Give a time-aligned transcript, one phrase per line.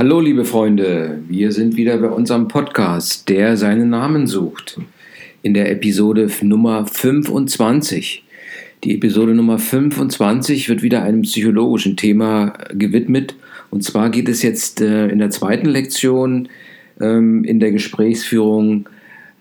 [0.00, 4.80] Hallo liebe Freunde, wir sind wieder bei unserem Podcast, der seinen Namen sucht.
[5.42, 8.24] In der Episode Nummer 25.
[8.82, 13.34] Die Episode Nummer 25 wird wieder einem psychologischen Thema gewidmet.
[13.68, 16.48] Und zwar geht es jetzt äh, in der zweiten Lektion
[16.98, 18.88] ähm, in der Gesprächsführung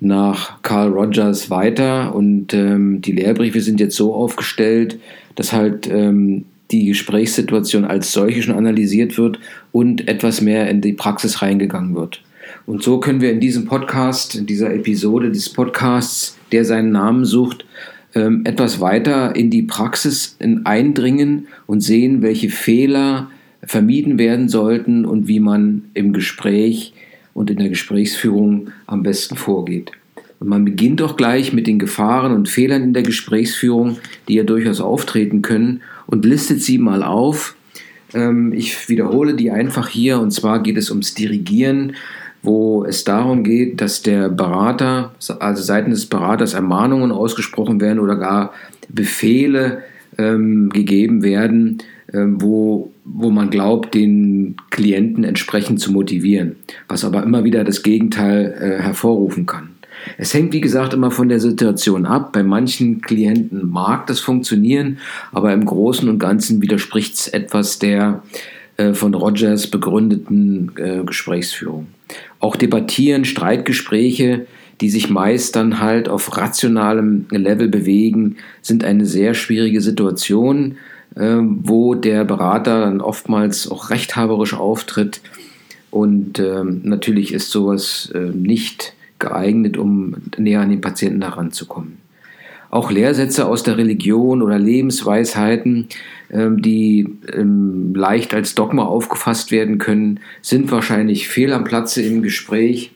[0.01, 2.13] nach Carl Rogers weiter.
[2.13, 4.99] Und ähm, die Lehrbriefe sind jetzt so aufgestellt,
[5.35, 9.39] dass halt ähm, die Gesprächssituation als solche schon analysiert wird
[9.71, 12.21] und etwas mehr in die Praxis reingegangen wird.
[12.65, 17.25] Und so können wir in diesem Podcast, in dieser Episode des Podcasts, der seinen Namen
[17.25, 17.65] sucht,
[18.15, 23.29] ähm, etwas weiter in die Praxis eindringen und sehen, welche Fehler
[23.63, 26.93] vermieden werden sollten und wie man im Gespräch
[27.33, 29.91] und in der Gesprächsführung am besten vorgeht.
[30.39, 34.43] Und man beginnt doch gleich mit den Gefahren und Fehlern in der Gesprächsführung, die ja
[34.43, 37.55] durchaus auftreten können, und listet sie mal auf.
[38.13, 41.93] Ähm, ich wiederhole die einfach hier, und zwar geht es ums Dirigieren,
[42.41, 48.15] wo es darum geht, dass der Berater, also seitens des Beraters Ermahnungen ausgesprochen werden oder
[48.15, 48.53] gar
[48.87, 49.83] Befehle
[50.17, 51.79] ähm, gegeben werden,
[52.13, 56.55] ähm, wo, wo man glaubt, den Klienten entsprechend zu motivieren,
[56.87, 59.71] was aber immer wieder das Gegenteil äh, hervorrufen kann.
[60.17, 62.33] Es hängt, wie gesagt, immer von der Situation ab.
[62.33, 64.97] Bei manchen Klienten mag das funktionieren,
[65.31, 68.21] aber im Großen und Ganzen widerspricht es etwas der
[68.79, 71.87] äh, von Rogers begründeten äh, Gesprächsführung.
[72.39, 74.47] Auch Debattieren, Streitgespräche,
[74.79, 80.77] die sich meist dann halt auf rationalem Level bewegen, sind eine sehr schwierige Situation,
[81.15, 85.19] äh, wo der Berater dann oftmals auch rechthaberisch auftritt.
[85.91, 91.97] Und ähm, natürlich ist sowas nicht geeignet, um näher an den Patienten heranzukommen.
[92.71, 95.87] Auch Lehrsätze aus der Religion oder Lebensweisheiten,
[96.31, 102.21] ähm, die ähm, leicht als Dogma aufgefasst werden können, sind wahrscheinlich fehl am Platze im
[102.21, 102.91] Gespräch.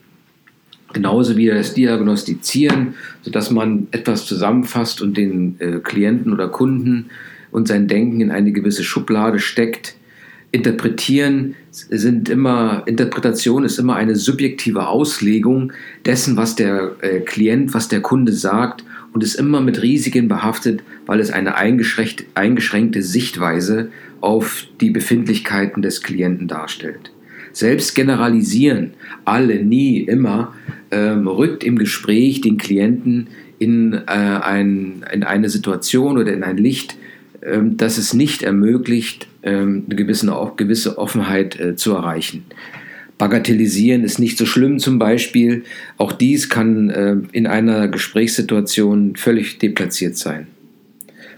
[0.93, 7.07] Genauso wie das Diagnostizieren, sodass man etwas zusammenfasst und den äh, Klienten oder Kunden
[7.49, 9.95] und sein Denken in eine gewisse Schublade steckt
[10.53, 15.73] Interpretieren sind immer, Interpretation ist immer eine subjektive Auslegung
[16.05, 20.83] dessen, was der äh, Klient, was der Kunde sagt und ist immer mit Risiken behaftet,
[21.07, 23.89] weil es eine eingeschränkte, Sichtweise
[24.21, 27.11] auf die Befindlichkeiten des Klienten darstellt.
[27.51, 28.93] Selbst generalisieren,
[29.25, 30.53] alle, nie, immer,
[30.91, 33.27] ähm, rückt im Gespräch den Klienten
[33.57, 36.95] in, äh, ein, in eine Situation oder in ein Licht,
[37.45, 42.45] ähm, das es nicht ermöglicht, ähm, eine gewisse, Offenheit äh, zu erreichen.
[43.17, 45.63] Bagatellisieren ist nicht so schlimm zum Beispiel.
[45.97, 50.47] Auch dies kann äh, in einer Gesprächssituation völlig deplatziert sein.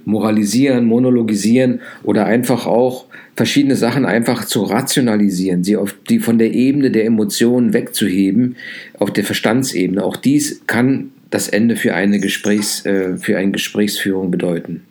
[0.06, 3.06] Moralisieren, monologisieren oder einfach auch
[3.36, 8.56] verschiedene Sachen einfach zu rationalisieren, sie auf die von der Ebene der Emotionen wegzuheben,
[8.98, 10.04] auf der Verstandsebene.
[10.04, 14.82] Auch dies kann das Ende für eine, Gesprächs, äh, für eine Gesprächsführung bedeuten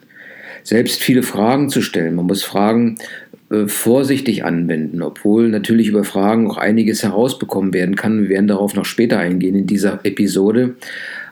[0.65, 2.17] selbst viele Fragen zu stellen.
[2.17, 2.97] Man muss Fragen
[3.51, 8.23] äh, vorsichtig anwenden, obwohl natürlich über Fragen auch einiges herausbekommen werden kann.
[8.23, 10.75] Wir werden darauf noch später eingehen in dieser Episode.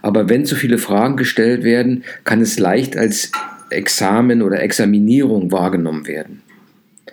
[0.02, 3.32] Aber wenn zu viele Fragen gestellt werden, kann es leicht als
[3.70, 6.42] Examen oder Examinierung wahrgenommen werden.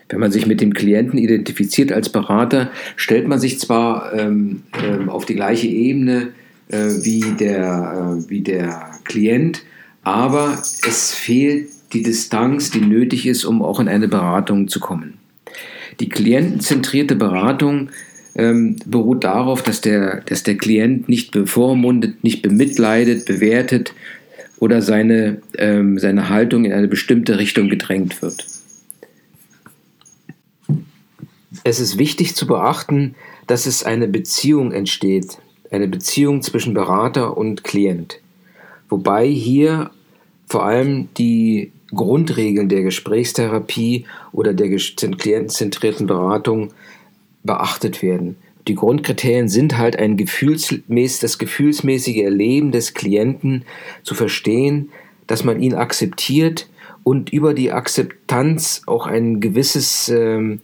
[0.10, 5.08] Wenn man sich mit dem Klienten identifiziert als Berater, stellt man sich zwar ähm, ähm,
[5.08, 6.30] auf die gleiche Ebene
[6.68, 9.64] äh, wie, der, äh, wie der Klient,
[10.04, 15.18] aber es fehlt die Distanz, die nötig ist, um auch in eine Beratung zu kommen.
[16.00, 17.90] Die klientenzentrierte Beratung
[18.36, 23.94] ähm, beruht darauf, dass der, dass der Klient nicht bevormundet, nicht bemitleidet, bewertet
[24.60, 28.46] oder seine, ähm, seine Haltung in eine bestimmte Richtung gedrängt wird.
[31.64, 33.16] Es ist wichtig zu beachten,
[33.48, 35.40] dass es eine Beziehung entsteht,
[35.72, 38.22] eine Beziehung zwischen Berater und Klient.
[38.88, 39.92] Wobei hier
[40.48, 46.70] vor allem die Grundregeln der Gesprächstherapie oder der klientenzentrierten Beratung
[47.44, 48.36] beachtet werden.
[48.68, 53.64] Die Grundkriterien sind halt ein gefühlsmäß, das gefühlsmäßige Erleben des Klienten
[54.04, 54.90] zu verstehen,
[55.26, 56.70] dass man ihn akzeptiert
[57.04, 60.60] und über die Akzeptanz auch ein gewisses ähm,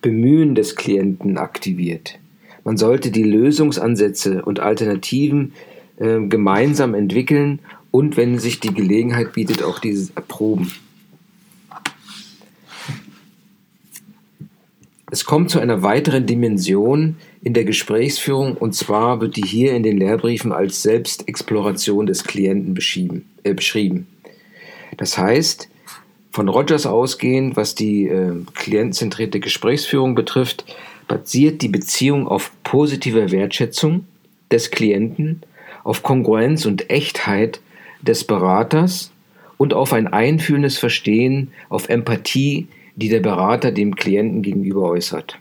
[0.00, 2.18] Bemühen des Klienten aktiviert.
[2.64, 5.52] Man sollte die Lösungsansätze und Alternativen
[5.98, 7.60] äh, gemeinsam entwickeln
[7.90, 10.72] und wenn sich die Gelegenheit bietet, auch dieses Erproben.
[15.12, 19.82] Es kommt zu einer weiteren Dimension in der Gesprächsführung und zwar wird die hier in
[19.82, 22.78] den Lehrbriefen als Selbstexploration des Klienten
[23.42, 24.06] äh, beschrieben.
[24.96, 25.68] Das heißt,
[26.30, 30.64] von Rogers ausgehend, was die äh, klientenzentrierte Gesprächsführung betrifft,
[31.08, 34.06] basiert die Beziehung auf positiver Wertschätzung
[34.52, 35.42] des Klienten,
[35.82, 37.60] auf Kongruenz und Echtheit
[38.02, 39.12] des Beraters
[39.56, 45.38] und auf ein einfühlendes Verstehen, auf Empathie, die der Berater dem Klienten gegenüber äußert.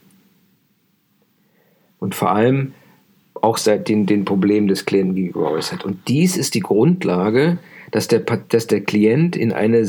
[1.99, 2.73] Und vor allem
[3.41, 5.85] auch seit den, den Problemen des Klienten gegenüber äußert.
[5.85, 7.57] Und dies ist die Grundlage,
[7.91, 9.85] dass der, dass der Klient in eine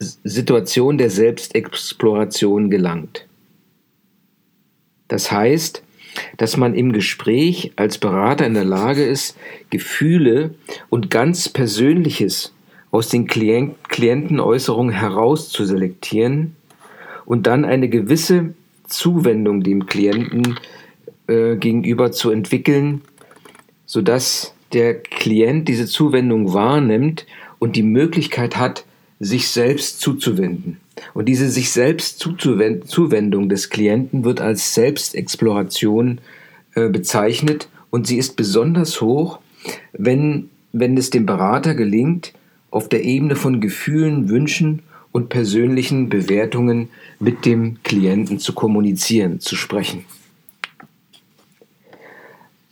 [0.00, 3.26] Situation der Selbstexploration gelangt.
[5.08, 5.83] Das heißt,
[6.36, 9.36] dass man im Gespräch als Berater in der Lage ist,
[9.70, 10.54] Gefühle
[10.90, 12.54] und ganz Persönliches
[12.90, 16.56] aus den Klient Klientenäußerungen herauszuselektieren
[17.24, 18.54] und dann eine gewisse
[18.86, 20.58] Zuwendung dem Klienten
[21.26, 23.02] äh, gegenüber zu entwickeln,
[23.86, 27.26] sodass der Klient diese Zuwendung wahrnimmt
[27.58, 28.84] und die Möglichkeit hat,
[29.20, 30.78] sich selbst zuzuwenden.
[31.12, 36.20] Und diese sich selbst Zuwendung des Klienten wird als Selbstexploration
[36.74, 39.38] äh, bezeichnet und sie ist besonders hoch,
[39.92, 42.32] wenn, wenn es dem Berater gelingt,
[42.70, 44.82] auf der Ebene von Gefühlen, Wünschen
[45.12, 46.88] und persönlichen Bewertungen
[47.20, 50.04] mit dem Klienten zu kommunizieren, zu sprechen.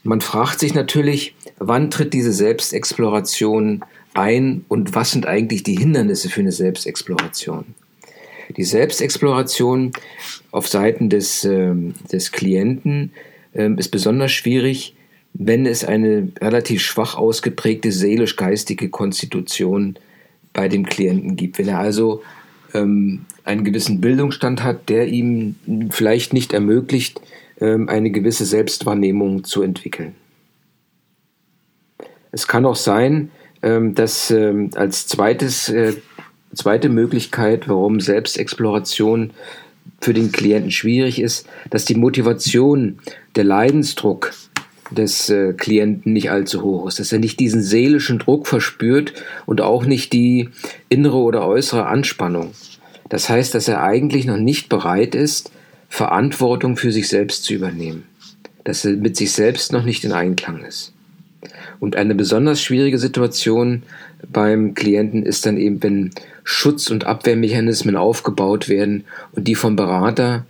[0.03, 3.85] Man fragt sich natürlich, wann tritt diese Selbstexploration
[4.15, 7.65] ein und was sind eigentlich die Hindernisse für eine Selbstexploration?
[8.57, 9.93] Die Selbstexploration
[10.51, 11.75] auf Seiten des, äh,
[12.13, 13.13] des Klienten
[13.53, 14.95] äh, ist besonders schwierig,
[15.35, 19.97] wenn es eine relativ schwach ausgeprägte seelisch-geistige Konstitution
[20.53, 21.59] bei dem Klienten gibt.
[21.59, 22.23] Wenn er also
[22.75, 25.57] ähm, einen gewissen Bildungsstand hat, der ihm
[25.91, 27.21] vielleicht nicht ermöglicht,
[27.61, 30.15] ähm, eine gewisse Selbstwahrnehmung zu entwickeln.
[32.31, 33.31] Es kann auch sein,
[33.63, 35.95] ähm, dass ähm, als zweites, äh,
[36.55, 39.31] zweite Möglichkeit, warum Selbstexploration
[40.01, 42.99] für den Klienten schwierig ist, dass die Motivation,
[43.37, 44.33] der Leidensdruck
[44.91, 49.15] des äh, Klienten nicht allzu hoch ist, dass er nicht diesen seelischen Druck verspürt
[49.47, 50.51] und auch nicht die
[50.89, 52.53] innere oder äußere Anspannung.
[53.09, 55.51] Das heißt, dass er eigentlich noch nicht bereit ist,
[55.89, 58.05] Verantwortung für sich selbst zu übernehmen,
[58.65, 60.93] dass er mit sich selbst noch nicht in Einklang ist.
[61.81, 63.83] Und eine besonders schwierige Situation
[64.31, 66.11] beim Klienten ist dann eben, wenn
[66.45, 70.47] Schutz- und Abwehrmechanismen aufgebaut werden und die vom Berater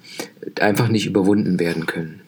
[0.61, 2.21] einfach nicht überwunden werden können.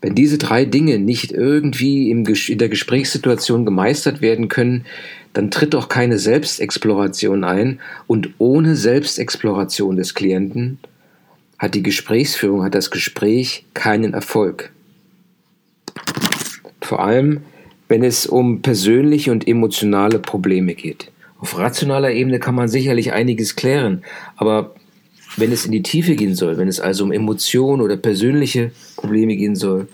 [0.00, 4.84] Wenn diese drei Dinge nicht irgendwie in der Gesprächssituation gemeistert werden können,
[5.32, 10.78] dann tritt auch keine Selbstexploration ein und ohne Selbstexploration des Klienten
[11.58, 14.70] hat die Gesprächsführung, hat das Gespräch keinen Erfolg.
[16.80, 17.40] Vor allem,
[17.88, 21.10] wenn es um persönliche und emotionale Probleme geht.
[21.46, 24.02] Auf rationaler Ebene kann man sicherlich einiges klären,
[24.34, 24.74] aber
[25.36, 29.36] wenn es in die Tiefe gehen soll, wenn es also um Emotionen oder persönliche Probleme
[29.36, 29.86] gehen soll,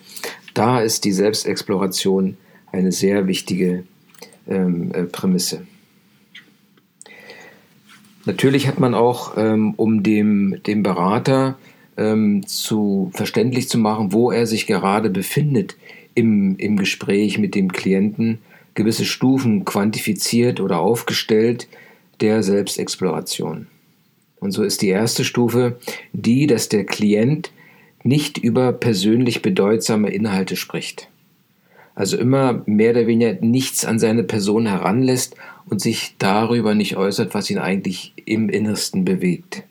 [0.54, 2.38] da ist die Selbstexploration
[2.72, 3.84] eine sehr wichtige
[4.48, 5.66] ähm, äh, Prämisse.
[8.24, 11.58] Natürlich hat man auch, ähm, um dem, dem Berater
[11.98, 15.76] ähm, zu verständlich zu machen, wo er sich gerade befindet
[16.14, 18.38] im, im Gespräch mit dem Klienten,
[18.74, 21.68] gewisse Stufen quantifiziert oder aufgestellt
[22.20, 23.66] der Selbstexploration.
[24.40, 25.78] Und so ist die erste Stufe
[26.12, 27.52] die, dass der Klient
[28.02, 31.08] nicht über persönlich bedeutsame Inhalte spricht
[31.94, 35.36] also immer mehr oder weniger nichts an seine Person heranlässt
[35.66, 39.64] und sich darüber nicht äußert, was ihn eigentlich im Innersten bewegt.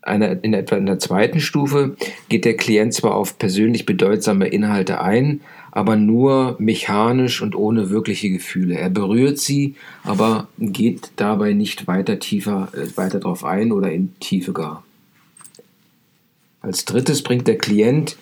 [0.00, 1.96] Eine, in etwa in der zweiten Stufe
[2.28, 5.40] geht der Klient zwar auf persönlich bedeutsame Inhalte ein,
[5.76, 8.78] aber nur mechanisch und ohne wirkliche Gefühle.
[8.78, 14.18] Er berührt sie, aber geht dabei nicht weiter tiefer, äh, weiter darauf ein oder in
[14.18, 14.84] Tiefe gar.
[16.62, 18.16] Als drittes bringt der Klient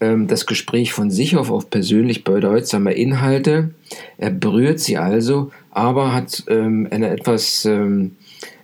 [0.00, 3.70] ähm, das Gespräch von sich auf auf persönlich bedeutsame Inhalte.
[4.18, 8.16] Er berührt sie also, aber hat ähm, eine etwas ähm,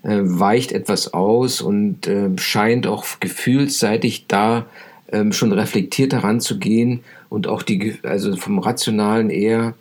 [0.03, 4.67] äh, weicht etwas aus und äh, scheint auch gefühlsseitig da
[5.13, 9.73] ähm, schon reflektiert heranzugehen und auch die, also vom Rationalen eher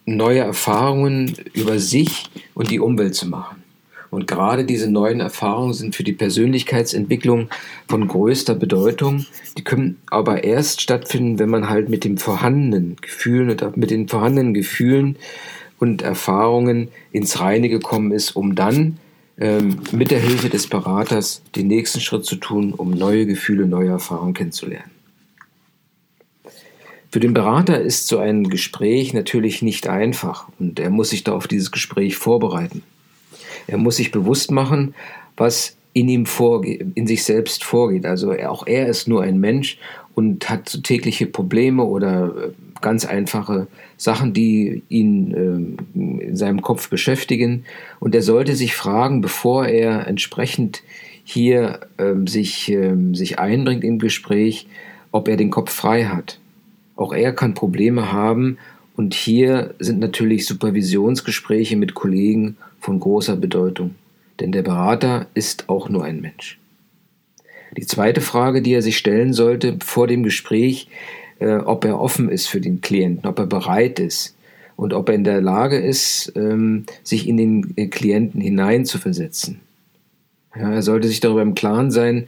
[0.05, 3.63] neue Erfahrungen über sich und die Umwelt zu machen.
[4.11, 7.49] Und gerade diese neuen Erfahrungen sind für die Persönlichkeitsentwicklung
[7.87, 9.25] von größter Bedeutung.
[9.57, 14.07] Die können aber erst stattfinden, wenn man halt mit dem vorhandenen Gefühlen und mit den
[14.07, 15.17] vorhandenen Gefühlen
[15.79, 18.99] und Erfahrungen ins Reine gekommen ist, um dann
[19.37, 23.89] ähm, mit der Hilfe des Beraters den nächsten Schritt zu tun, um neue Gefühle, neue
[23.89, 24.91] Erfahrungen kennenzulernen.
[27.15, 31.31] Für den Berater ist so ein Gespräch natürlich nicht einfach und er muss sich da
[31.31, 32.83] auf dieses Gespräch vorbereiten.
[33.67, 34.93] Er muss sich bewusst machen,
[35.37, 38.05] was in ihm vorgeht, in sich selbst vorgeht.
[38.05, 39.77] Also auch er ist nur ein Mensch
[40.13, 46.61] und hat so tägliche Probleme oder äh, ganz einfache Sachen, die ihn äh, in seinem
[46.61, 47.63] Kopf beschäftigen.
[48.01, 50.83] Und er sollte sich fragen, bevor er entsprechend
[51.23, 54.67] hier äh, sich, äh, sich einbringt im Gespräch,
[55.13, 56.39] ob er den Kopf frei hat.
[56.95, 58.57] Auch er kann Probleme haben
[58.95, 63.95] und hier sind natürlich Supervisionsgespräche mit Kollegen von großer Bedeutung,
[64.39, 66.59] denn der Berater ist auch nur ein Mensch.
[67.75, 70.87] Die zweite Frage, die er sich stellen sollte vor dem Gespräch,
[71.39, 74.35] äh, ob er offen ist für den Klienten, ob er bereit ist
[74.77, 79.59] und ob er in der Lage ist, ähm, sich in den äh, Klienten hineinzuversetzen.
[80.55, 82.27] Ja, er sollte sich darüber im Klaren sein,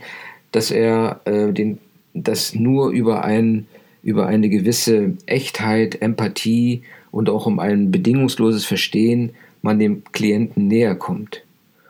[0.51, 1.77] dass er äh, den,
[2.13, 3.67] das nur über ein
[4.07, 10.95] über eine gewisse Echtheit, Empathie und auch um ein bedingungsloses Verstehen man dem Klienten näher
[10.95, 11.43] kommt.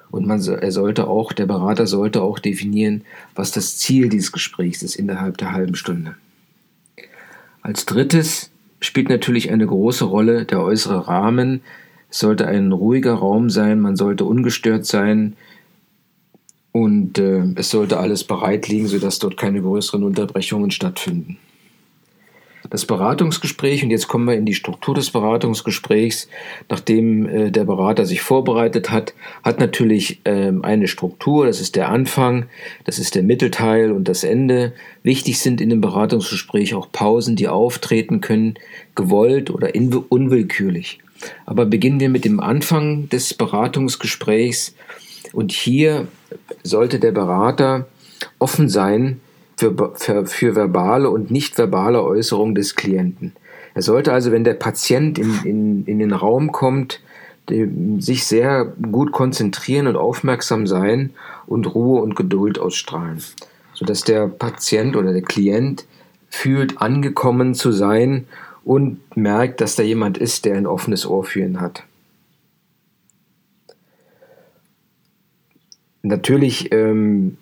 [0.09, 3.03] Und man, er sollte auch, der Berater sollte auch definieren,
[3.35, 6.15] was das Ziel dieses Gesprächs ist innerhalb der halben Stunde.
[7.61, 11.61] Als drittes spielt natürlich eine große Rolle der äußere Rahmen.
[12.09, 15.35] Es sollte ein ruhiger Raum sein, man sollte ungestört sein
[16.71, 21.37] und äh, es sollte alles bereit liegen, sodass dort keine größeren Unterbrechungen stattfinden.
[22.69, 26.27] Das Beratungsgespräch, und jetzt kommen wir in die Struktur des Beratungsgesprächs,
[26.69, 31.89] nachdem äh, der Berater sich vorbereitet hat, hat natürlich äh, eine Struktur, das ist der
[31.89, 32.45] Anfang,
[32.83, 34.73] das ist der Mittelteil und das Ende.
[35.03, 38.55] Wichtig sind in dem Beratungsgespräch auch Pausen, die auftreten können,
[38.95, 39.69] gewollt oder
[40.09, 40.99] unwillkürlich.
[41.45, 44.75] Aber beginnen wir mit dem Anfang des Beratungsgesprächs
[45.33, 46.07] und hier
[46.63, 47.87] sollte der Berater
[48.39, 49.19] offen sein
[49.57, 53.33] für, für, für verbale und nicht verbale Äußerungen des Klienten.
[53.73, 57.01] Er sollte also, wenn der Patient in, in, in den Raum kommt,
[57.99, 61.11] sich sehr gut konzentrieren und aufmerksam sein
[61.45, 63.23] und Ruhe und Geduld ausstrahlen,
[63.73, 65.85] sodass der Patient oder der Klient
[66.29, 68.27] fühlt, angekommen zu sein
[68.65, 71.83] und merkt, dass da jemand ist, der ein offenes Ohr für ihn hat.
[76.01, 77.37] Natürlich ähm,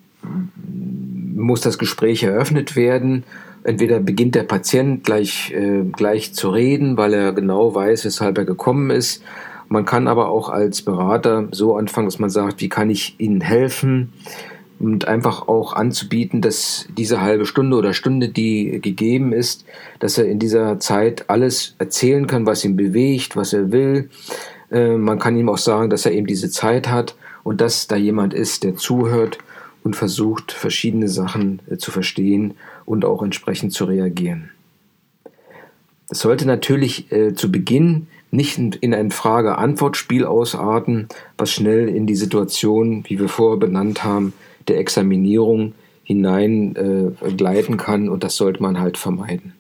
[1.36, 3.24] muss das Gespräch eröffnet werden.
[3.64, 8.46] Entweder beginnt der Patient gleich, äh, gleich zu reden, weil er genau weiß, weshalb er
[8.46, 9.24] gekommen ist.
[9.68, 13.42] Man kann aber auch als Berater so anfangen, dass man sagt, wie kann ich Ihnen
[13.42, 14.14] helfen?
[14.78, 19.66] Und einfach auch anzubieten, dass diese halbe Stunde oder Stunde, die gegeben ist,
[20.00, 24.10] dass er in dieser Zeit alles erzählen kann, was ihn bewegt, was er will.
[24.70, 27.96] Äh, man kann ihm auch sagen, dass er eben diese Zeit hat und dass da
[27.96, 29.40] jemand ist, der zuhört
[29.86, 34.50] und versucht, verschiedene Sachen äh, zu verstehen und auch entsprechend zu reagieren.
[36.10, 42.16] Es sollte natürlich äh, zu Beginn nicht in ein Frage-Antwort-Spiel ausarten, was schnell in die
[42.16, 44.34] Situation, wie wir vorher benannt haben,
[44.68, 45.74] der Examinierung
[46.04, 49.54] hinein äh, kann und das sollte man halt vermeiden.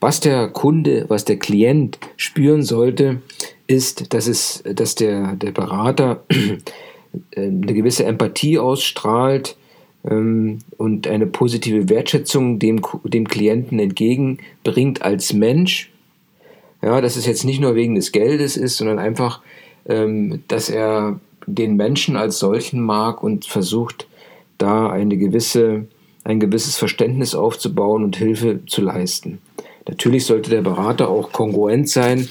[0.00, 3.22] Was der Kunde, was der Klient spüren sollte,
[3.66, 6.24] ist, dass, es, dass der, der Berater
[7.36, 9.56] eine gewisse Empathie ausstrahlt
[10.08, 15.90] ähm, und eine positive Wertschätzung dem, dem Klienten entgegenbringt als Mensch.
[16.82, 19.40] Ja, dass es jetzt nicht nur wegen des Geldes ist, sondern einfach,
[19.88, 24.06] ähm, dass er den Menschen als solchen mag und versucht,
[24.58, 25.86] da eine gewisse,
[26.24, 29.38] ein gewisses Verständnis aufzubauen und Hilfe zu leisten.
[29.88, 32.28] Natürlich sollte der Berater auch kongruent sein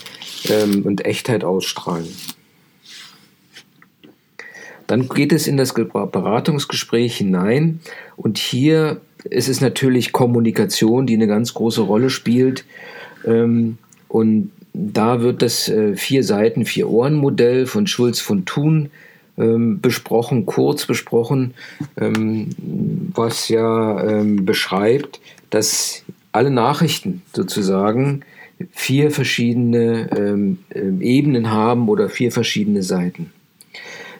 [0.49, 2.07] ähm, und Echtheit ausstrahlen.
[4.87, 7.81] Dann geht es in das Beratungsgespräch hinein
[8.15, 12.65] und hier ist es natürlich Kommunikation, die eine ganz große Rolle spielt.
[13.25, 13.77] Ähm,
[14.07, 18.89] und da wird das äh, vier Seiten, vier Ohren Modell von Schulz von Thun
[19.37, 21.53] ähm, besprochen, kurz besprochen,
[21.97, 22.49] ähm,
[23.13, 28.21] was ja beschreibt, dass alle Nachrichten sozusagen
[28.71, 30.57] vier verschiedene
[30.99, 33.31] Ebenen haben oder vier verschiedene Seiten.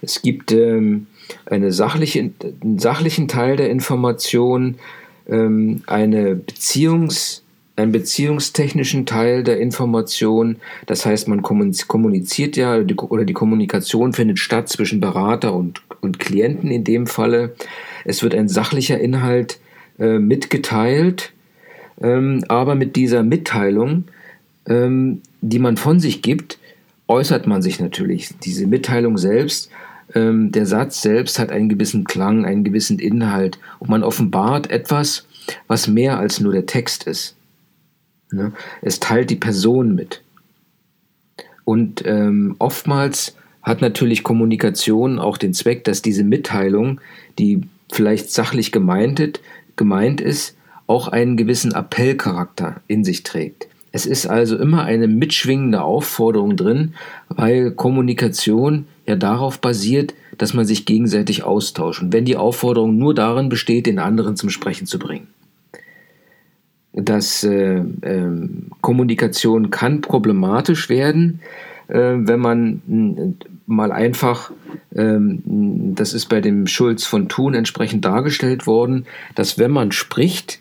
[0.02, 1.08] Es gibt ähm,
[1.46, 4.76] eine sachliche, einen sachlichen Teil der Information,
[5.28, 7.44] ähm, eine Beziehungs,
[7.76, 10.58] einen beziehungstechnischen Teil der Information.
[10.88, 16.72] Das heißt, man kommuniziert ja oder die Kommunikation findet statt zwischen Berater und, und Klienten
[16.72, 17.56] in dem Falle.
[18.04, 19.60] Es wird ein sachlicher Inhalt
[20.00, 21.34] äh, mitgeteilt,
[22.02, 24.06] ähm, aber mit dieser Mitteilung,
[24.68, 26.58] ähm, die man von sich gibt,
[27.08, 28.30] äußert man sich natürlich.
[28.44, 29.70] Diese Mitteilung selbst,
[30.14, 35.28] ähm, der Satz selbst hat einen gewissen Klang, einen gewissen Inhalt und man offenbart etwas,
[35.68, 37.36] was mehr als nur der Text ist.
[38.32, 38.54] Ne?
[38.82, 40.22] Es teilt die Person mit.
[41.64, 47.02] Und ähm, oftmals hat natürlich Kommunikation auch den Zweck, dass diese Mitteilung,
[47.38, 47.62] die
[47.92, 49.42] vielleicht sachlich gemeint,
[49.76, 50.56] gemeint ist,
[50.88, 53.68] auch einen gewissen Appellcharakter in sich trägt.
[53.92, 56.94] Es ist also immer eine mitschwingende Aufforderung drin,
[57.28, 62.02] weil Kommunikation ja darauf basiert, dass man sich gegenseitig austauscht.
[62.02, 65.28] Und wenn die Aufforderung nur darin besteht, den anderen zum Sprechen zu bringen
[67.00, 68.50] dass äh, äh,
[68.82, 71.42] Kommunikation kann problematisch werden,
[71.88, 73.36] äh, wenn man
[73.68, 74.52] mal einfach,
[74.96, 80.60] ähm, das ist bei dem Schulz von Thun entsprechend dargestellt worden, dass wenn man spricht,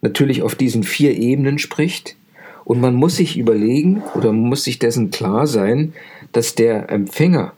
[0.00, 2.16] natürlich auf diesen vier Ebenen spricht
[2.64, 5.92] und man muss sich überlegen oder muss sich dessen klar sein,
[6.32, 7.52] dass der Empfänger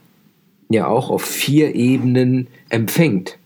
[0.68, 3.38] ja auch auf vier Ebenen empfängt,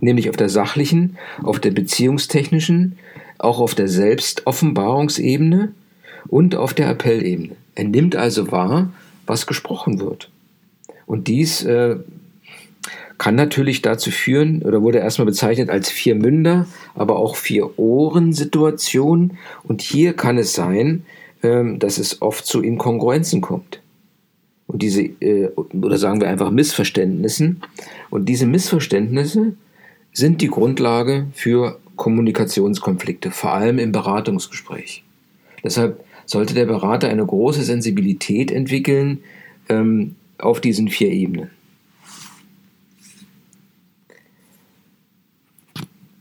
[0.00, 2.98] nämlich auf der sachlichen, auf der beziehungstechnischen,
[3.38, 5.72] auch auf der Selbstoffenbarungsebene
[6.26, 7.56] und auf der Appellebene.
[7.74, 8.90] Er nimmt also wahr,
[9.26, 10.30] was gesprochen wird.
[11.06, 11.96] Und dies äh,
[13.18, 19.38] kann natürlich dazu führen, oder wurde erstmal bezeichnet als vier Münder, aber auch vier Ohren-Situation.
[19.64, 21.04] Und hier kann es sein,
[21.42, 23.80] äh, dass es oft zu Inkongruenzen kommt.
[24.68, 27.62] Und diese, äh, oder sagen wir einfach Missverständnissen.
[28.10, 29.54] Und diese Missverständnisse
[30.12, 35.02] sind die Grundlage für Kommunikationskonflikte, vor allem im Beratungsgespräch.
[35.64, 39.20] Deshalb sollte der Berater eine große Sensibilität entwickeln
[39.70, 41.50] ähm, auf diesen vier Ebenen.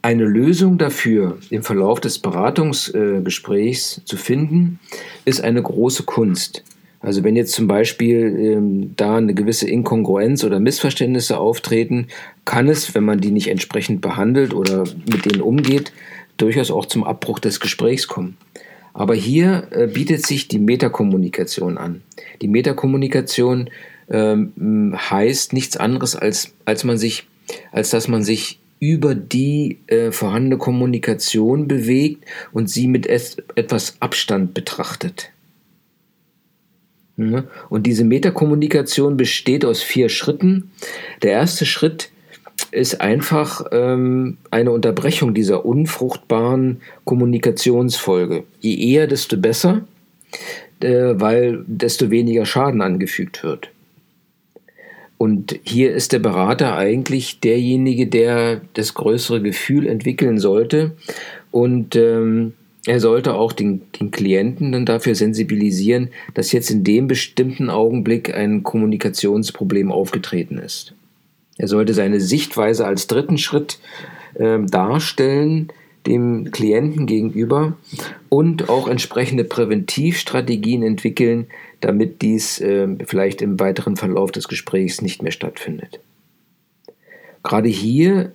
[0.01, 4.79] Eine Lösung dafür im Verlauf des Beratungsgesprächs äh, zu finden,
[5.25, 6.63] ist eine große Kunst.
[6.99, 12.07] Also wenn jetzt zum Beispiel ähm, da eine gewisse Inkongruenz oder Missverständnisse auftreten,
[12.45, 15.91] kann es, wenn man die nicht entsprechend behandelt oder mit denen umgeht,
[16.37, 18.37] durchaus auch zum Abbruch des Gesprächs kommen.
[18.93, 22.01] Aber hier äh, bietet sich die Metakommunikation an.
[22.41, 23.69] Die Metakommunikation
[24.09, 27.27] ähm, heißt nichts anderes als, als man sich,
[27.71, 33.97] als dass man sich über die äh, vorhandene Kommunikation bewegt und sie mit et etwas
[33.99, 35.31] Abstand betrachtet.
[37.17, 37.45] Ne?
[37.69, 40.71] Und diese Metakommunikation besteht aus vier Schritten.
[41.23, 42.11] Der erste Schritt
[42.71, 48.43] ist einfach ähm, eine Unterbrechung dieser unfruchtbaren Kommunikationsfolge.
[48.59, 49.85] Je eher, desto besser,
[50.79, 53.71] äh, weil desto weniger Schaden angefügt wird.
[55.17, 60.91] Und hier ist der Berater eigentlich derjenige, der das größere Gefühl entwickeln sollte
[61.49, 62.53] und ähm,
[62.87, 68.33] er sollte auch den, den Klienten dann dafür sensibilisieren, dass jetzt in dem bestimmten Augenblick
[68.33, 70.93] ein Kommunikationsproblem aufgetreten ist.
[71.57, 73.79] Er sollte seine Sichtweise als dritten Schritt
[74.35, 75.69] äh, darstellen
[76.05, 77.75] dem Klienten gegenüber
[78.29, 81.47] und auch entsprechende Präventivstrategien entwickeln,
[81.81, 85.99] damit dies äh, vielleicht im weiteren Verlauf des Gesprächs nicht mehr stattfindet.
[87.43, 88.31] Gerade hier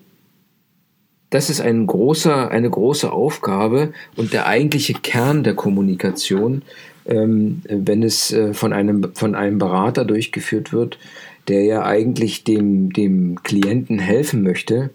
[1.33, 6.61] das ist ein großer, eine große Aufgabe und der eigentliche Kern der Kommunikation,
[7.07, 10.99] ähm, wenn es äh, von, einem, von einem Berater durchgeführt wird,
[11.49, 14.91] der ja eigentlich dem, dem Klienten helfen möchte,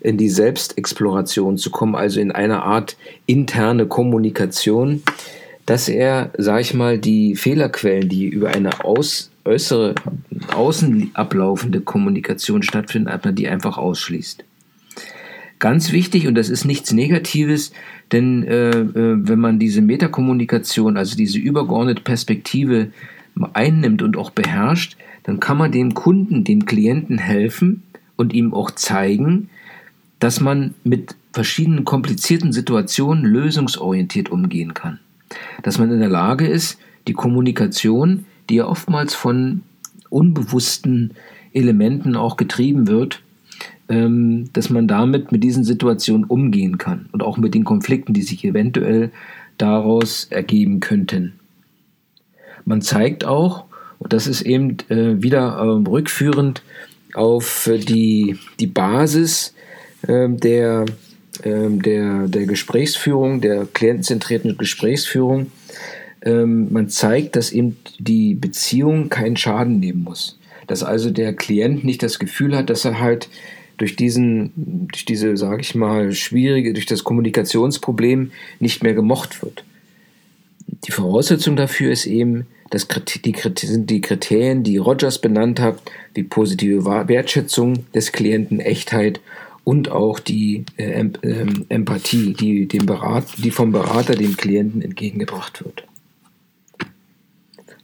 [0.00, 5.02] in die Selbstexploration zu kommen, also in eine Art interne Kommunikation,
[5.66, 9.94] dass er, sag ich mal, die Fehlerquellen, die über eine aus, äußere,
[10.54, 14.42] außen ablaufende Kommunikation stattfinden, die einfach ausschließt.
[15.62, 17.72] Ganz wichtig, und das ist nichts Negatives,
[18.10, 22.90] denn äh, äh, wenn man diese Metakommunikation, also diese übergeordnete Perspektive
[23.52, 27.84] einnimmt und auch beherrscht, dann kann man dem Kunden, dem Klienten helfen
[28.16, 29.50] und ihm auch zeigen,
[30.18, 34.98] dass man mit verschiedenen komplizierten Situationen lösungsorientiert umgehen kann.
[35.62, 39.62] Dass man in der Lage ist, die Kommunikation, die ja oftmals von
[40.10, 41.12] unbewussten
[41.52, 43.22] Elementen auch getrieben wird,
[43.88, 48.22] ähm, dass man damit mit diesen Situationen umgehen kann und auch mit den Konflikten, die
[48.22, 49.10] sich eventuell
[49.58, 51.34] daraus ergeben könnten.
[52.64, 53.64] Man zeigt auch,
[53.98, 56.62] und das ist eben äh, wieder äh, rückführend
[57.14, 59.54] auf die, die Basis
[60.02, 60.86] äh, der,
[61.44, 65.52] ähm, der, der Gesprächsführung, der klientenzentrierten Gesprächsführung.
[66.24, 70.38] Ähm, man zeigt, dass eben die Beziehung keinen Schaden nehmen muss.
[70.66, 73.28] Dass also der Klient nicht das Gefühl hat, dass er halt
[73.82, 79.64] durch diesen, durch diese, sage ich mal, schwierige, durch das Kommunikationsproblem nicht mehr gemocht wird.
[80.86, 83.34] Die Voraussetzung dafür ist eben, dass die,
[83.66, 85.82] sind die Kriterien, die Rogers benannt hat,
[86.14, 89.20] die positive Wertschätzung des Klienten, Echtheit
[89.64, 95.64] und auch die äh, äh, Empathie, die, dem Berat, die vom Berater dem Klienten entgegengebracht
[95.64, 95.88] wird.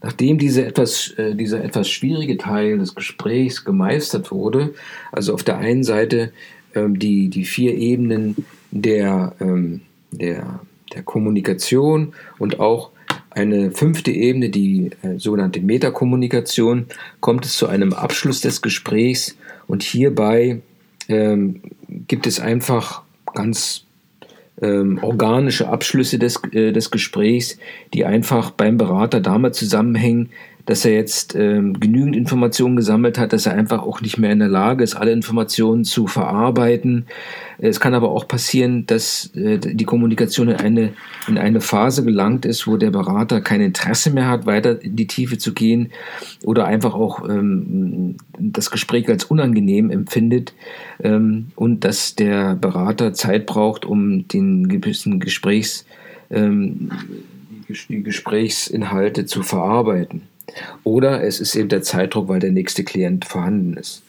[0.02, 4.74] Nachdem diese etwas, äh, dieser etwas schwierige Teil des Gesprächs gemeistert wurde,
[5.10, 6.32] also auf der einen Seite
[6.74, 8.36] ähm, die, die vier Ebenen
[8.70, 9.80] der, ähm,
[10.12, 10.60] der,
[10.94, 12.90] der Kommunikation und auch
[13.30, 16.86] eine fünfte Ebene, die äh, sogenannte Metakommunikation,
[17.20, 20.60] kommt es zu einem Abschluss des Gesprächs und hierbei
[21.08, 23.02] ähm, gibt es einfach
[23.34, 23.84] ganz
[24.62, 27.58] ähm, organische Abschlüsse des, äh, des Gesprächs,
[27.94, 30.30] die einfach beim Berater damit zusammenhängen,
[30.68, 34.40] dass er jetzt ähm, genügend Informationen gesammelt hat, dass er einfach auch nicht mehr in
[34.40, 37.06] der Lage ist, alle Informationen zu verarbeiten.
[37.56, 40.92] Es kann aber auch passieren, dass äh, die Kommunikation in eine,
[41.26, 45.06] in eine Phase gelangt ist, wo der Berater kein Interesse mehr hat, weiter in die
[45.06, 45.90] Tiefe zu gehen
[46.44, 50.52] oder einfach auch ähm, das Gespräch als unangenehm empfindet
[51.02, 55.86] ähm, und dass der Berater Zeit braucht, um den gewissen Gesprächs,
[56.28, 56.90] ähm,
[57.88, 60.27] die Gesprächsinhalte zu verarbeiten.
[60.84, 64.02] Oder es ist eben der Zeitdruck, weil der nächste Klient vorhanden ist.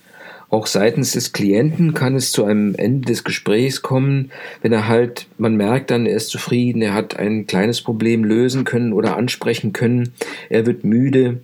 [0.52, 4.32] Auch seitens des Klienten kann es zu einem Ende des Gesprächs kommen,
[4.64, 8.64] wenn er halt, man merkt dann, er ist zufrieden, er hat ein kleines Problem lösen
[8.64, 10.12] können oder ansprechen können,
[10.50, 11.42] er wird müde.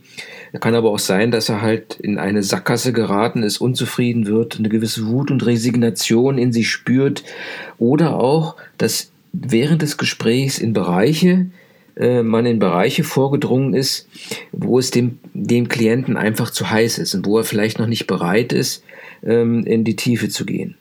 [0.53, 4.57] Er kann aber auch sein, dass er halt in eine Sackgasse geraten ist, unzufrieden wird,
[4.57, 7.23] eine gewisse Wut und Resignation in sich spürt
[7.77, 11.47] oder auch, dass während des Gesprächs in Bereiche,
[11.95, 14.07] äh, man in Bereiche vorgedrungen ist,
[14.51, 18.07] wo es dem, dem Klienten einfach zu heiß ist und wo er vielleicht noch nicht
[18.07, 18.83] bereit ist,
[19.23, 20.75] ähm, in die Tiefe zu gehen.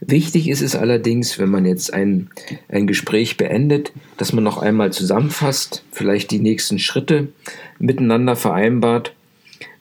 [0.00, 2.28] Wichtig ist es allerdings, wenn man jetzt ein,
[2.68, 7.28] ein Gespräch beendet, dass man noch einmal zusammenfasst, vielleicht die nächsten Schritte
[7.78, 9.14] miteinander vereinbart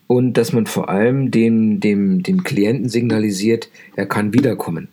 [0.08, 4.88] und dass man vor allem dem, dem, dem Klienten signalisiert, er kann wiederkommen.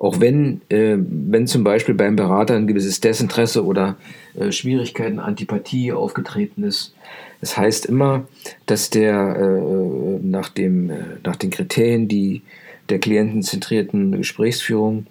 [0.00, 3.96] Auch wenn, äh, wenn zum Beispiel beim Berater ein gewisses Desinteresse oder
[4.34, 6.94] äh, Schwierigkeiten, Antipathie aufgetreten ist.
[7.42, 8.26] Das heißt immer,
[8.64, 12.40] dass der äh, nach, dem, äh, nach den Kriterien die,
[12.88, 15.06] der klientenzentrierten Gesprächsführung,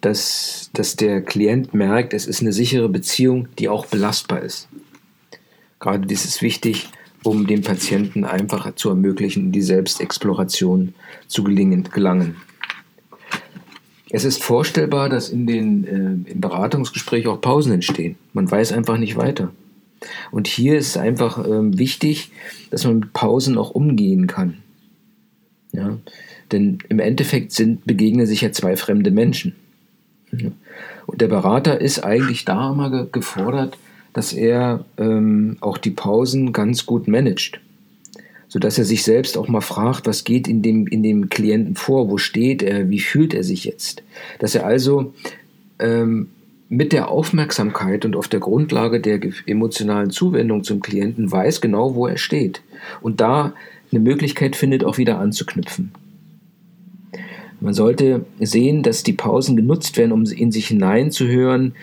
[0.00, 4.68] dass, dass der Klient merkt, es ist eine sichere Beziehung, die auch belastbar ist.
[5.80, 6.88] Gerade dies ist wichtig,
[7.24, 10.94] um dem Patienten einfach zu ermöglichen, die Selbstexploration
[11.26, 12.36] zu gelingen, gelangen.
[14.10, 18.16] Es ist vorstellbar, dass in den äh, im Beratungsgespräch auch Pausen entstehen.
[18.32, 19.52] Man weiß einfach nicht weiter.
[20.30, 22.32] Und hier ist einfach ähm, wichtig,
[22.70, 24.58] dass man mit Pausen auch umgehen kann.
[25.72, 25.98] Ja?
[26.50, 29.54] Denn im Endeffekt sind, begegnen sich ja zwei fremde Menschen.
[31.06, 33.76] Und der Berater ist eigentlich da immer ge gefordert,
[34.12, 37.60] dass er ähm, auch die Pausen ganz gut managt
[38.50, 42.10] sodass er sich selbst auch mal fragt, was geht in dem, in dem Klienten vor,
[42.10, 44.02] wo steht er, wie fühlt er sich jetzt.
[44.40, 45.14] Dass er also
[45.78, 46.30] ähm,
[46.68, 52.08] mit der Aufmerksamkeit und auf der Grundlage der emotionalen Zuwendung zum Klienten weiß genau, wo
[52.08, 52.60] er steht
[53.00, 53.54] und da
[53.92, 55.92] eine Möglichkeit findet, auch wieder anzuknüpfen.
[57.60, 61.74] Man sollte sehen, dass die Pausen genutzt werden, um in sich hineinzuhören,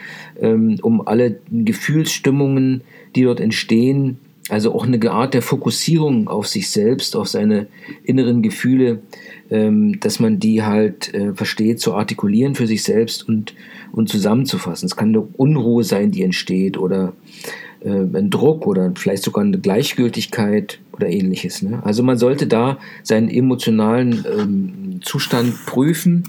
[0.41, 2.81] ähm, um alle Gefühlsstimmungen,
[3.15, 7.67] die dort entstehen, also auch eine Art der Fokussierung auf sich selbst, auf seine
[8.03, 9.01] inneren Gefühle,
[9.49, 13.53] ähm, dass man die halt äh, versteht, zu artikulieren für sich selbst und,
[13.91, 14.85] und zusammenzufassen.
[14.85, 17.13] Es kann eine Unruhe sein, die entsteht oder
[17.81, 21.61] äh, ein Druck oder vielleicht sogar eine Gleichgültigkeit oder ähnliches.
[21.61, 21.81] Ne?
[21.83, 26.23] Also man sollte da seinen emotionalen ähm, Zustand prüfen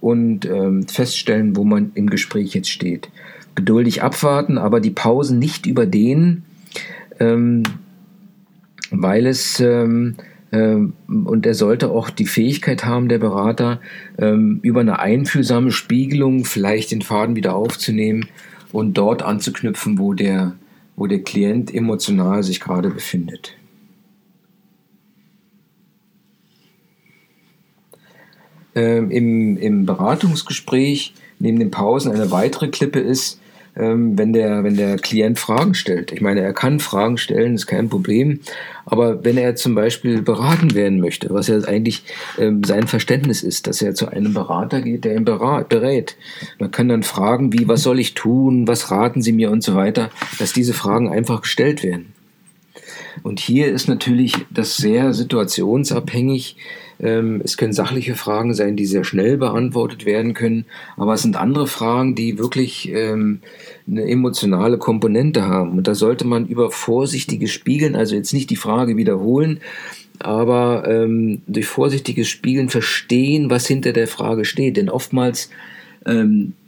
[0.00, 3.10] und ähm, feststellen, wo man im Gespräch jetzt steht.
[3.54, 6.44] Geduldig abwarten, aber die Pausen nicht überdehnen,
[7.20, 7.62] ähm,
[8.90, 10.16] weil es ähm,
[10.54, 13.80] ähm, und er sollte auch die Fähigkeit haben, der Berater,
[14.18, 18.28] ähm, über eine einfühlsame Spiegelung vielleicht den Faden wieder aufzunehmen
[18.70, 20.54] und dort anzuknüpfen, wo der,
[20.94, 23.56] wo der Klient emotional sich gerade befindet.
[28.76, 33.40] Ähm, im, Im Beratungsgespräch neben den Pausen eine weitere Klippe ist,
[33.76, 36.12] ähm, wenn, der, wenn der Klient Fragen stellt.
[36.12, 38.40] Ich meine, er kann Fragen stellen, ist kein Problem.
[38.86, 42.04] Aber wenn er zum Beispiel beraten werden möchte, was ja eigentlich
[42.38, 46.16] ähm, sein Verständnis ist, dass er zu einem Berater geht, der ihn berat, berät.
[46.58, 49.74] Man kann dann fragen, wie, was soll ich tun, was raten Sie mir und so
[49.74, 52.13] weiter, dass diese Fragen einfach gestellt werden.
[53.22, 56.56] Und hier ist natürlich das sehr situationsabhängig.
[57.00, 60.64] Ähm, es können sachliche Fragen sein, die sehr schnell beantwortet werden können,
[60.96, 63.40] aber es sind andere Fragen, die wirklich ähm,
[63.88, 65.78] eine emotionale Komponente haben.
[65.78, 69.60] Und da sollte man über vorsichtiges Spiegeln, also jetzt nicht die Frage wiederholen,
[70.20, 74.76] aber ähm, durch vorsichtiges Spiegeln verstehen, was hinter der Frage steht.
[74.76, 75.50] Denn oftmals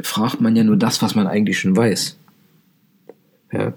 [0.00, 2.16] fragt man ja nur das, was man eigentlich schon weiß.
[3.52, 3.74] Ja.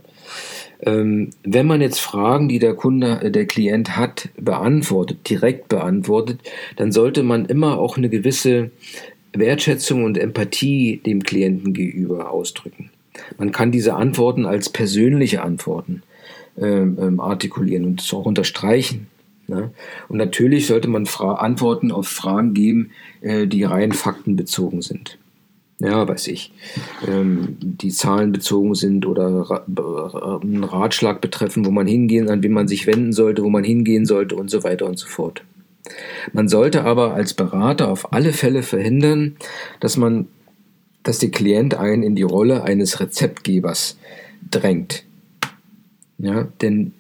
[0.82, 6.40] Ähm, wenn man jetzt Fragen, die der Kunde, äh, der Klient hat, beantwortet, direkt beantwortet,
[6.78, 8.72] dann sollte man immer auch eine gewisse
[9.34, 12.90] Wertschätzung und Empathie dem Klienten gegenüber ausdrücken.
[13.38, 16.02] Man kann diese Antworten als persönliche Antworten
[16.58, 19.08] ähm, ähm artikulieren und es auch unterstreichen.
[19.48, 19.72] Ne?
[20.08, 25.18] Und natürlich sollte man Fra Antworten auf Fragen geben, äh, die rein faktenbezogen sind
[25.80, 26.52] ja, weiß ich,
[27.08, 29.64] ähm, die Zahlen bezogen sind oder
[30.42, 34.06] einen Ratschlag betreffen, wo man hingehen, an wen man sich wenden sollte, wo man hingehen
[34.06, 35.44] sollte und so weiter und so fort.
[36.34, 39.38] Man sollte aber als Berater auf alle Fälle verhindern,
[39.80, 40.28] dass man,
[41.04, 43.98] dass der Klient einen in die Rolle eines Rezeptgebers
[44.52, 45.06] drängt.
[46.18, 46.94] Ja, denn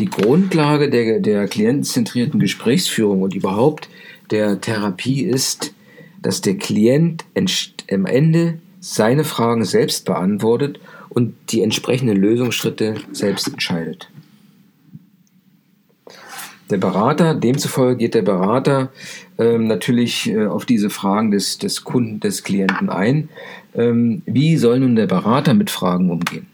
[0.00, 3.88] die Grundlage der, der klientenzentrierten Gesprächsführung und überhaupt
[4.32, 5.72] der Therapie ist,
[6.20, 7.24] dass der Klient
[7.90, 14.10] am Ende seine Fragen selbst beantwortet und die entsprechenden Lösungsschritte selbst entscheidet.
[16.70, 18.90] Der Berater, demzufolge geht der Berater
[19.38, 23.28] ähm, natürlich äh, auf diese Fragen des, des Kunden, des Klienten ein.
[23.74, 26.46] Ähm, wie soll nun der Berater mit Fragen umgehen?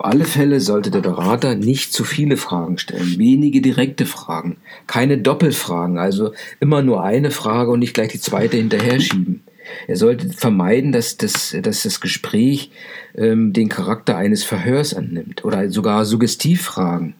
[0.00, 5.18] Auf alle Fälle sollte der Berater nicht zu viele Fragen stellen, wenige direkte Fragen, keine
[5.18, 9.42] Doppelfragen, also immer nur eine Frage und nicht gleich die zweite hinterher schieben.
[9.88, 12.70] Er sollte vermeiden, dass das, dass das Gespräch
[13.14, 17.12] ähm, den Charakter eines Verhörs annimmt oder sogar Suggestivfragen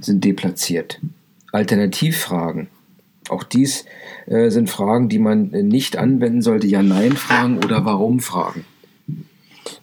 [0.00, 1.00] sind deplatziert.
[1.52, 2.66] Alternativfragen.
[3.28, 3.84] Auch dies
[4.26, 6.66] äh, sind Fragen, die man nicht anwenden sollte.
[6.66, 8.64] Ja-Nein-Fragen oder Warum-Fragen.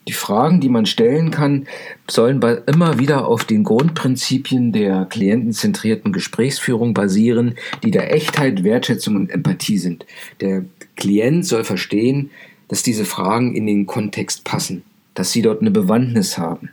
[0.08, 1.67] Die Fragen, die man stellen kann,
[2.10, 9.30] sollen immer wieder auf den Grundprinzipien der klientenzentrierten Gesprächsführung basieren, die der Echtheit, Wertschätzung und
[9.30, 10.06] Empathie sind.
[10.41, 10.63] Der
[10.95, 12.30] Klient soll verstehen,
[12.67, 16.69] dass diese Fragen in den Kontext passen, dass sie dort eine Bewandtnis haben,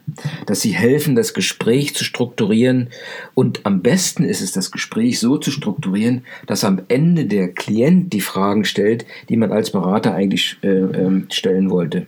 [0.47, 2.89] dass sie helfen, das Gespräch zu strukturieren
[3.35, 8.13] und am besten ist es, das Gespräch so zu strukturieren, dass am Ende der Klient
[8.13, 12.07] die Fragen stellt, die man als Berater eigentlich äh, äh, stellen wollte.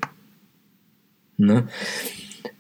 [1.36, 1.64] Ne?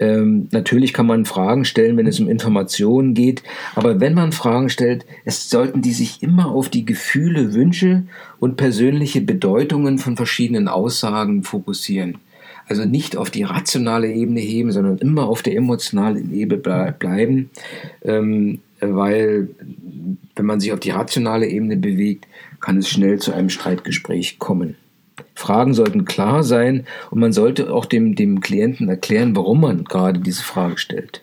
[0.00, 3.42] Ähm, natürlich kann man Fragen stellen, wenn es um Informationen geht,
[3.74, 8.04] aber wenn man Fragen stellt, es sollten die sich immer auf die Gefühle, Wünsche
[8.40, 12.18] und persönliche Bedeutungen von verschiedenen Aussagen fokussieren.
[12.66, 17.50] Also nicht auf die rationale Ebene heben, sondern immer auf der emotionalen Ebene bleiben,
[18.02, 19.48] ähm, weil
[20.34, 22.26] wenn man sich auf die rationale Ebene bewegt,
[22.60, 24.76] kann es schnell zu einem Streitgespräch kommen.
[25.34, 30.20] Fragen sollten klar sein und man sollte auch dem, dem Klienten erklären, warum man gerade
[30.20, 31.22] diese Frage stellt.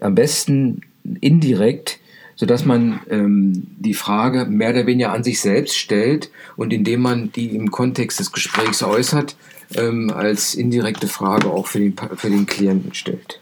[0.00, 0.82] Am besten
[1.20, 1.98] indirekt,
[2.34, 7.32] sodass man ähm, die Frage mehr oder weniger an sich selbst stellt und indem man
[7.32, 9.36] die im Kontext des Gesprächs äußert,
[9.74, 13.40] ähm, als indirekte Frage auch für den, für den Klienten stellt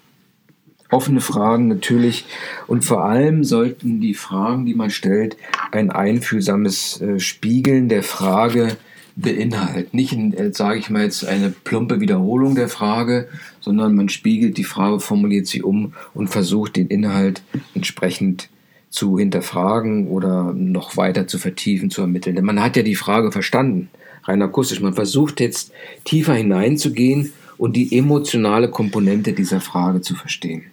[0.94, 2.24] offene Fragen natürlich
[2.66, 5.36] und vor allem sollten die Fragen, die man stellt,
[5.72, 8.76] ein einfühlsames äh, Spiegeln der Frage
[9.16, 9.96] beinhalten.
[9.96, 13.28] Nicht, äh, sage ich mal jetzt, eine plumpe Wiederholung der Frage,
[13.60, 17.42] sondern man spiegelt die Frage, formuliert sie um und versucht den Inhalt
[17.74, 18.48] entsprechend
[18.90, 22.36] zu hinterfragen oder noch weiter zu vertiefen, zu ermitteln.
[22.36, 23.88] Denn man hat ja die Frage verstanden,
[24.22, 24.80] rein akustisch.
[24.80, 25.72] Man versucht jetzt
[26.04, 30.64] tiefer hineinzugehen und die emotionale Komponente dieser Frage zu verstehen.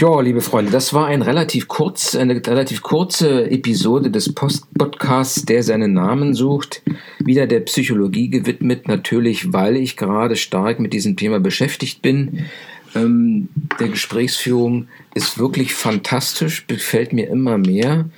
[0.00, 5.44] Ja, liebe Freunde, das war ein relativ kurz, eine relativ kurze Episode des Post Podcasts,
[5.44, 6.80] der seinen Namen sucht.
[7.18, 12.46] Wieder der Psychologie gewidmet, natürlich, weil ich gerade stark mit diesem Thema beschäftigt bin.
[12.94, 18.08] Ähm, der Gesprächsführung ist wirklich fantastisch, gefällt mir immer mehr.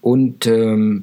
[0.00, 1.02] Und ähm,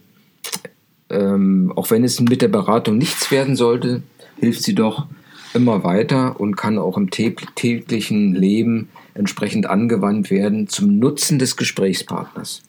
[1.09, 4.03] ähm, auch wenn es mit der Beratung nichts werden sollte,
[4.39, 5.05] hilft sie doch
[5.53, 12.63] immer weiter und kann auch im täglichen Leben entsprechend angewandt werden zum Nutzen des Gesprächspartners.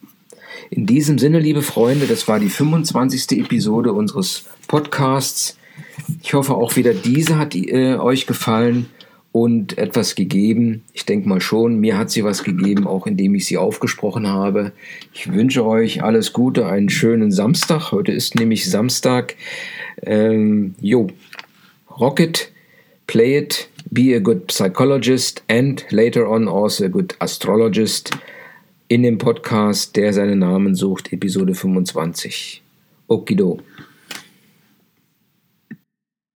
[0.70, 3.38] In diesem Sinne, liebe Freunde, das war die 25.
[3.40, 5.56] Episode unseres Podcasts
[6.22, 8.86] Ich hoffe auch wieder diese hat äh, euch gefallen
[9.32, 10.82] und etwas gegeben.
[10.92, 14.72] Ich denke mal schon, mir hat sie was gegeben, auch indem ich sie aufgesprochen habe.
[15.12, 17.92] Ich wünsche euch alles Gute, einen schönen Samstag.
[17.92, 19.36] Heute ist nämlich Samstag.
[20.02, 21.08] Ähm, jo,
[21.98, 22.50] Rocket,
[23.11, 28.12] play it, be a good psychologist and later on also a good astrologist
[28.88, 32.62] in dem Podcast, der seinen Namen sucht, Episode 25.
[33.09, 33.59] Okido.